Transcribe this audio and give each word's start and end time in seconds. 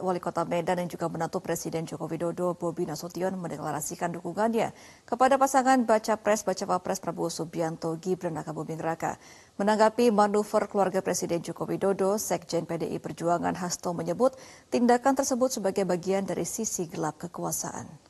Wali 0.00 0.20
Kota 0.20 0.44
Medan 0.44 0.80
dan 0.80 0.88
juga 0.88 1.08
menantu 1.08 1.40
Presiden 1.40 1.88
Joko 1.88 2.04
Widodo 2.10 2.52
Bobi 2.56 2.84
Nasution 2.84 3.36
mendeklarasikan 3.40 4.12
dukungannya 4.12 4.74
kepada 5.08 5.40
pasangan 5.40 5.84
Baca 5.88 6.20
Pres 6.20 6.44
Baca 6.44 6.64
Wapres 6.68 7.00
Prabowo 7.00 7.32
Subianto 7.32 7.94
Gibran 7.96 8.36
Raka 8.36 8.52
Buming 8.52 8.80
Raka. 8.80 9.16
Menanggapi 9.56 10.12
manuver 10.12 10.68
keluarga 10.68 11.00
Presiden 11.00 11.40
Joko 11.40 11.64
Widodo, 11.64 12.20
Sekjen 12.20 12.68
PDI 12.68 13.00
Perjuangan 13.00 13.56
Hasto 13.56 13.96
menyebut 13.96 14.36
tindakan 14.68 15.16
tersebut 15.16 15.48
sebagai 15.48 15.88
bagian 15.88 16.28
dari 16.28 16.44
sisi 16.44 16.84
gelap 16.90 17.16
kekuasaan. 17.16 18.06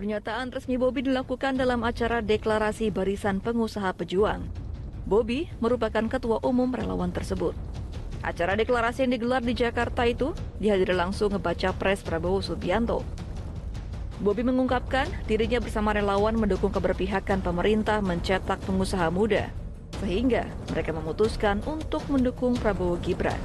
Pernyataan 0.00 0.48
resmi 0.48 0.80
Bobi 0.80 1.04
dilakukan 1.04 1.60
dalam 1.60 1.84
acara 1.84 2.24
deklarasi 2.24 2.88
Barisan 2.88 3.44
Pengusaha 3.44 3.92
Pejuang. 3.92 4.69
Bobi 5.10 5.50
merupakan 5.58 6.06
ketua 6.06 6.38
umum 6.46 6.70
relawan 6.70 7.10
tersebut. 7.10 7.50
Acara 8.22 8.54
deklarasi 8.54 9.02
yang 9.02 9.18
digelar 9.18 9.42
di 9.42 9.58
Jakarta 9.58 10.06
itu 10.06 10.30
dihadiri 10.62 10.94
langsung 10.94 11.34
ngebaca 11.34 11.74
pres 11.74 12.06
Prabowo 12.06 12.38
Subianto. 12.38 13.02
Bobi 14.22 14.46
mengungkapkan 14.46 15.10
dirinya 15.26 15.58
bersama 15.58 15.90
relawan 15.90 16.38
mendukung 16.38 16.70
keberpihakan 16.70 17.42
pemerintah 17.42 17.98
mencetak 17.98 18.62
pengusaha 18.62 19.10
muda, 19.10 19.50
sehingga 19.98 20.46
mereka 20.70 20.94
memutuskan 20.94 21.58
untuk 21.66 22.06
mendukung 22.06 22.54
Prabowo 22.54 22.94
Gibran. 23.02 23.40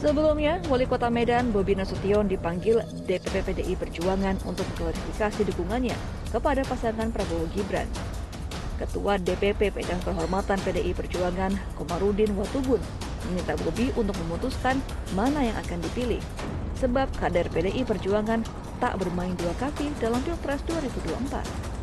Sebelumnya, 0.00 0.64
Wali 0.72 0.88
Kota 0.88 1.12
Medan 1.12 1.52
Bobi 1.52 1.76
Nasution 1.76 2.32
dipanggil 2.32 2.80
DPP 3.04 3.44
PDI 3.44 3.76
Perjuangan 3.76 4.40
untuk 4.48 4.64
mengklarifikasi 4.72 5.52
dukungannya 5.52 5.96
kepada 6.32 6.64
pasangan 6.64 7.12
Prabowo 7.12 7.44
Gibran. 7.52 8.15
Ketua 8.76 9.16
DPP 9.16 9.72
Bidang 9.72 10.00
Kehormatan 10.04 10.60
PDI 10.60 10.92
Perjuangan 10.92 11.52
Komarudin 11.80 12.36
Watubun 12.36 12.80
meminta 13.26 13.58
Bobi 13.58 13.90
untuk 13.98 14.14
memutuskan 14.26 14.78
mana 15.16 15.42
yang 15.42 15.56
akan 15.58 15.80
dipilih. 15.82 16.22
Sebab 16.78 17.08
kader 17.18 17.48
PDI 17.50 17.82
Perjuangan 17.88 18.44
tak 18.78 19.00
bermain 19.00 19.32
dua 19.40 19.56
kaki 19.56 19.88
dalam 19.96 20.20
Pilpres 20.22 20.60
2024. 20.68 21.76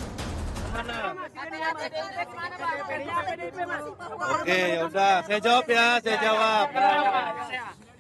Oke, 4.42 4.60
ya 4.73 4.82
udah, 4.89 5.16
saya 5.22 5.39
jawab 5.42 5.66
ya, 5.70 5.88
saya 6.02 6.17
jawab. 6.17 6.66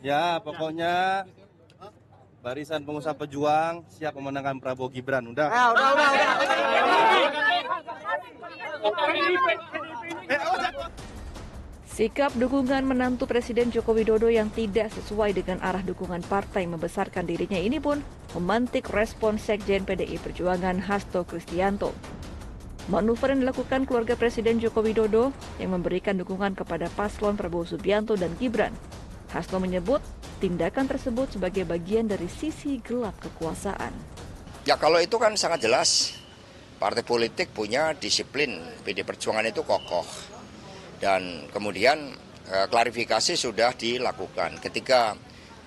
Ya, 0.01 0.23
pokoknya 0.41 1.25
Barisan 2.43 2.83
Pengusaha 2.83 3.15
Pejuang 3.15 3.85
siap 3.87 4.17
memenangkan 4.17 4.59
Prabowo 4.59 4.89
Gibran. 4.89 5.23
Udah. 5.31 5.47
Ah, 5.47 5.67
udah, 5.71 5.87
udah, 5.95 6.09
udah. 6.43 7.52
Sikap 11.93 12.33
dukungan 12.33 12.89
menantu 12.89 13.29
Presiden 13.29 13.69
Joko 13.69 13.93
Widodo 13.93 14.25
yang 14.25 14.49
tidak 14.49 14.89
sesuai 14.91 15.37
dengan 15.37 15.61
arah 15.61 15.85
dukungan 15.85 16.25
partai 16.25 16.65
membesarkan 16.65 17.23
dirinya 17.23 17.61
ini 17.61 17.77
pun 17.77 18.01
memantik 18.33 18.89
respon 18.89 19.37
Sekjen 19.37 19.85
PDI 19.85 20.17
Perjuangan 20.17 20.81
Hasto 20.83 21.21
Kristianto. 21.21 21.93
Manuver 22.89 23.31
yang 23.31 23.47
dilakukan 23.47 23.85
keluarga 23.87 24.17
Presiden 24.17 24.59
Joko 24.59 24.83
Widodo 24.83 25.31
yang 25.61 25.77
memberikan 25.77 26.17
dukungan 26.17 26.57
kepada 26.57 26.89
paslon 26.91 27.37
Prabowo 27.37 27.63
Subianto 27.63 28.17
dan 28.17 28.33
Gibran. 28.41 28.75
Hasto 29.31 29.61
menyebut 29.61 30.03
tindakan 30.41 30.89
tersebut 30.89 31.31
sebagai 31.31 31.63
bagian 31.63 32.09
dari 32.09 32.27
sisi 32.27 32.81
gelap 32.81 33.15
kekuasaan. 33.21 33.93
Ya 34.65 34.75
kalau 34.75 34.97
itu 34.97 35.15
kan 35.15 35.37
sangat 35.39 35.63
jelas. 35.63 36.22
Partai 36.83 37.07
politik 37.07 37.55
punya 37.55 37.95
disiplin. 37.95 38.59
PD 38.83 39.07
Perjuangan 39.07 39.47
itu 39.47 39.63
kokoh. 39.63 40.03
Dan 40.99 41.47
kemudian 41.47 42.11
eh, 42.51 42.67
klarifikasi 42.67 43.39
sudah 43.39 43.71
dilakukan. 43.71 44.59
Ketika 44.59 45.15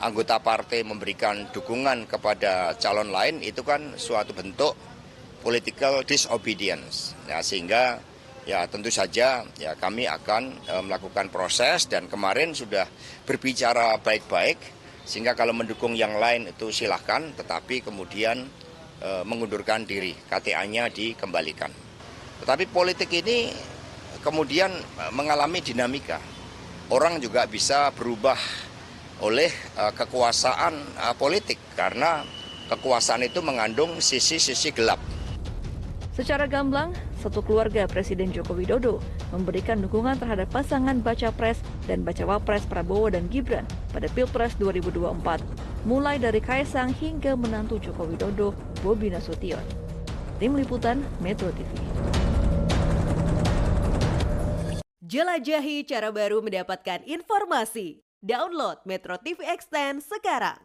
anggota 0.04 0.44
partai 0.44 0.84
memberikan 0.84 1.48
dukungan 1.48 2.04
kepada 2.04 2.76
calon 2.76 3.08
lain 3.08 3.40
itu 3.40 3.64
kan 3.64 3.96
suatu 3.96 4.36
bentuk 4.36 4.76
political 5.40 6.04
disobedience. 6.04 7.16
Nah, 7.24 7.40
sehingga 7.40 7.96
ya 8.44 8.68
tentu 8.68 8.92
saja 8.92 9.40
ya 9.56 9.72
kami 9.72 10.04
akan 10.04 10.68
eh, 10.68 10.82
melakukan 10.84 11.32
proses 11.32 11.88
dan 11.88 12.12
kemarin 12.12 12.52
sudah 12.52 12.84
berbicara 13.24 13.96
baik-baik 14.04 14.60
sehingga 15.08 15.32
kalau 15.32 15.56
mendukung 15.56 15.96
yang 15.96 16.20
lain 16.20 16.52
itu 16.52 16.68
silahkan 16.68 17.32
tetapi 17.32 17.80
kemudian 17.80 18.65
mengundurkan 19.28 19.84
diri 19.84 20.16
KTA-nya 20.26 20.88
dikembalikan. 20.88 21.68
Tetapi 22.40 22.68
politik 22.68 23.12
ini 23.12 23.52
kemudian 24.20 24.74
eh, 24.74 25.12
mengalami 25.14 25.62
dinamika. 25.62 26.18
Orang 26.90 27.18
juga 27.18 27.46
bisa 27.46 27.90
berubah 27.94 28.38
oleh 29.22 29.50
eh, 29.52 29.92
kekuasaan 29.94 30.74
politik 31.16 31.58
karena 31.78 32.26
kekuasaan 32.66 33.22
itu 33.26 33.38
mengandung 33.40 34.02
sisi-sisi 34.02 34.74
gelap. 34.74 34.98
Secara 36.16 36.48
gamblang, 36.48 36.96
satu 37.20 37.44
keluarga 37.44 37.84
Presiden 37.84 38.32
Joko 38.32 38.56
Widodo 38.56 39.04
memberikan 39.36 39.84
dukungan 39.84 40.16
terhadap 40.16 40.48
pasangan 40.48 40.96
Baca 41.04 41.28
Pres 41.28 41.60
dan 41.84 42.08
Baca 42.08 42.24
Wapres 42.24 42.64
Prabowo 42.64 43.12
dan 43.12 43.28
Gibran 43.28 43.68
pada 43.92 44.08
Pilpres 44.08 44.56
2024, 44.56 45.12
mulai 45.86 46.18
dari 46.18 46.42
Kaisang 46.42 46.90
hingga 46.90 47.38
menantu 47.38 47.78
Joko 47.78 48.10
Widodo, 48.10 48.50
Bobi 48.82 49.06
Nasution. 49.06 49.62
Tim 50.42 50.58
Liputan 50.58 50.98
Metro 51.22 51.48
TV. 51.54 51.70
Jelajahi 55.06 55.86
cara 55.86 56.10
baru 56.10 56.42
mendapatkan 56.42 57.06
informasi. 57.06 58.02
Download 58.18 58.82
Metro 58.82 59.14
TV 59.22 59.46
Extend 59.46 60.02
sekarang. 60.02 60.58